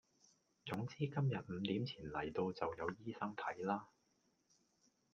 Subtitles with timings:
[0.65, 3.87] 總之今日五點前嚟到就有醫生睇啦